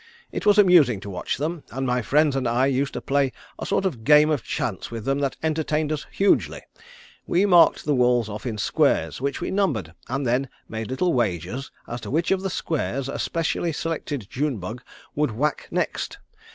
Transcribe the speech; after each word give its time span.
It 0.31 0.47
was 0.47 0.57
amusing 0.57 0.99
to 1.01 1.11
watch 1.11 1.37
them, 1.37 1.61
and 1.69 1.85
my 1.85 2.01
friends 2.01 2.35
and 2.35 2.47
I 2.47 2.65
used 2.65 2.93
to 2.93 3.01
play 3.01 3.31
a 3.59 3.67
sort 3.67 3.85
of 3.85 4.03
game 4.03 4.31
of 4.31 4.41
chance 4.41 4.89
with 4.89 5.05
them 5.05 5.19
that 5.19 5.37
entertained 5.43 5.91
us 5.91 6.07
hugely. 6.11 6.61
We 7.27 7.45
marked 7.45 7.85
the 7.85 7.93
walls 7.93 8.27
off 8.27 8.47
in 8.47 8.57
squares 8.57 9.21
which 9.21 9.41
we 9.41 9.51
numbered 9.51 9.93
and 10.09 10.25
then 10.25 10.49
made 10.67 10.89
little 10.89 11.13
wagers 11.13 11.69
as 11.87 12.01
to 12.01 12.09
which 12.09 12.31
of 12.31 12.41
the 12.41 12.49
squares 12.49 13.09
a 13.09 13.19
specially 13.19 13.71
selected 13.73 14.27
June 14.27 14.57
bug 14.57 14.81
would 15.15 15.29
whack 15.29 15.67
next. 15.69 16.17